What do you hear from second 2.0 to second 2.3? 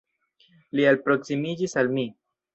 mi.